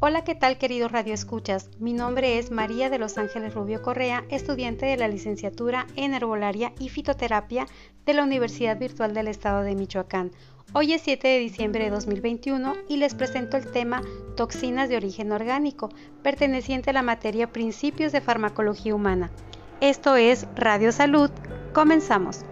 [0.00, 1.70] Hola, ¿qué tal queridos radioescuchas?
[1.80, 6.72] Mi nombre es María de Los Ángeles Rubio Correa, estudiante de la licenciatura en Herbolaria
[6.78, 7.66] y Fitoterapia
[8.06, 10.30] de la Universidad Virtual del Estado de Michoacán.
[10.72, 14.00] Hoy es 7 de diciembre de 2021 y les presento el tema
[14.36, 15.88] Toxinas de origen orgánico,
[16.22, 19.32] perteneciente a la materia Principios de Farmacología Humana.
[19.80, 21.30] Esto es Radio Salud.
[21.72, 22.44] Comenzamos.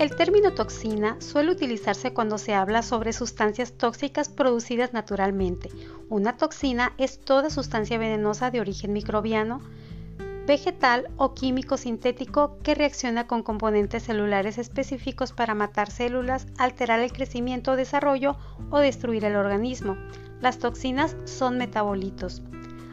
[0.00, 5.68] El término toxina suele utilizarse cuando se habla sobre sustancias tóxicas producidas naturalmente.
[6.08, 9.60] Una toxina es toda sustancia venenosa de origen microbiano,
[10.46, 17.12] vegetal o químico sintético que reacciona con componentes celulares específicos para matar células, alterar el
[17.12, 18.38] crecimiento o desarrollo
[18.70, 19.98] o destruir el organismo.
[20.40, 22.40] Las toxinas son metabolitos.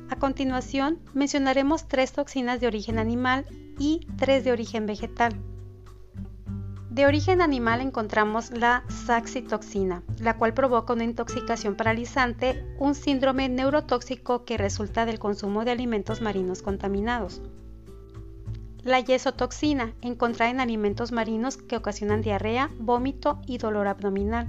[0.10, 3.46] A continuación, mencionaremos tres toxinas de origen animal
[3.80, 5.42] y tres de origen vegetal.
[6.98, 14.46] De origen animal encontramos la saxitoxina, la cual provoca una intoxicación paralizante, un síndrome neurotóxico
[14.46, 17.44] que resulta del consumo de alimentos marinos contaminados.
[18.82, 24.48] La yesotoxina, encontrada en alimentos marinos que ocasionan diarrea, vómito y dolor abdominal.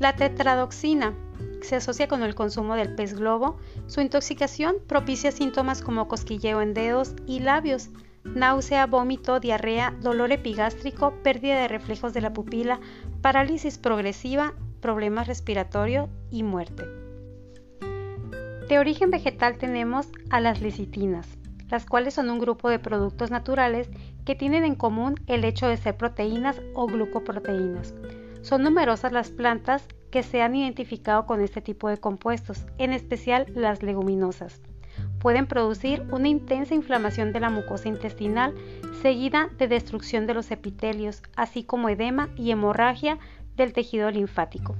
[0.00, 1.14] La tetradoxina,
[1.62, 3.58] se asocia con el consumo del pez globo.
[3.86, 7.90] Su intoxicación propicia síntomas como cosquilleo en dedos y labios,
[8.34, 12.80] náusea, vómito, diarrea, dolor epigástrico, pérdida de reflejos de la pupila,
[13.22, 16.84] parálisis progresiva, problemas respiratorios y muerte.
[18.68, 21.28] De origen vegetal tenemos a las lecitinas,
[21.70, 23.88] las cuales son un grupo de productos naturales
[24.24, 27.94] que tienen en común el hecho de ser proteínas o glucoproteínas.
[28.42, 33.46] Son numerosas las plantas que se han identificado con este tipo de compuestos, en especial
[33.54, 34.60] las leguminosas
[35.26, 38.54] pueden producir una intensa inflamación de la mucosa intestinal
[39.02, 43.18] seguida de destrucción de los epitelios, así como edema y hemorragia
[43.56, 44.76] del tejido linfático.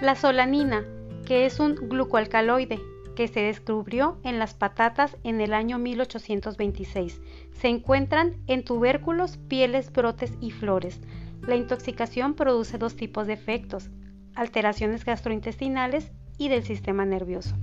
[0.00, 0.84] La solanina,
[1.26, 2.80] que es un glucoalcaloide
[3.16, 7.20] que se descubrió en las patatas en el año 1826.
[7.50, 11.00] Se encuentran en tubérculos, pieles, brotes y flores.
[11.48, 13.90] La intoxicación produce dos tipos de efectos,
[14.36, 17.56] alteraciones gastrointestinales y del sistema nervioso.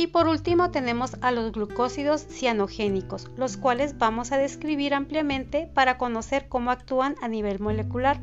[0.00, 5.98] Y por último tenemos a los glucósidos cianogénicos, los cuales vamos a describir ampliamente para
[5.98, 8.22] conocer cómo actúan a nivel molecular.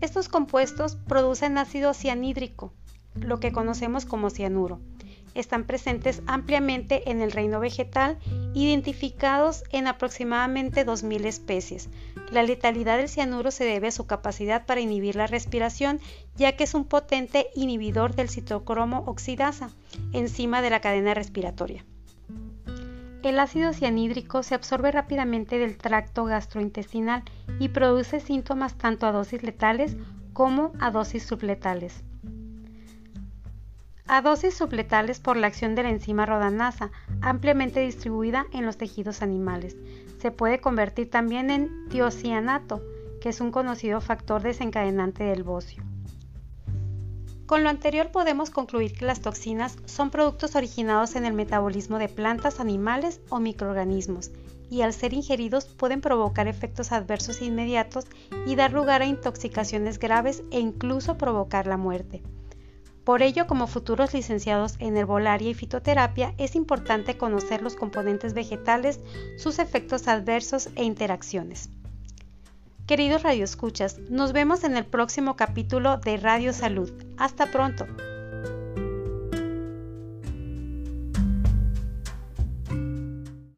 [0.00, 2.72] Estos compuestos producen ácido cianhídrico,
[3.14, 4.80] lo que conocemos como cianuro
[5.36, 8.18] están presentes ampliamente en el reino vegetal,
[8.54, 11.88] identificados en aproximadamente 2.000 especies.
[12.32, 16.00] La letalidad del cianuro se debe a su capacidad para inhibir la respiración,
[16.36, 19.70] ya que es un potente inhibidor del citocromo oxidasa,
[20.12, 21.84] enzima de la cadena respiratoria.
[23.22, 27.24] El ácido cianhídrico se absorbe rápidamente del tracto gastrointestinal
[27.58, 29.96] y produce síntomas tanto a dosis letales
[30.32, 32.04] como a dosis subletales
[34.08, 36.90] a dosis subletales por la acción de la enzima rodanasa,
[37.20, 39.76] ampliamente distribuida en los tejidos animales.
[40.20, 42.82] Se puede convertir también en tiocianato,
[43.20, 45.82] que es un conocido factor desencadenante del bocio.
[47.46, 52.08] Con lo anterior podemos concluir que las toxinas son productos originados en el metabolismo de
[52.08, 54.32] plantas, animales o microorganismos,
[54.68, 58.06] y al ser ingeridos pueden provocar efectos adversos inmediatos
[58.46, 62.22] y dar lugar a intoxicaciones graves e incluso provocar la muerte.
[63.06, 68.98] Por ello, como futuros licenciados en herbolaria y fitoterapia, es importante conocer los componentes vegetales,
[69.38, 71.70] sus efectos adversos e interacciones.
[72.84, 76.90] Queridos radioescuchas, nos vemos en el próximo capítulo de Radio Salud.
[77.16, 77.86] Hasta pronto.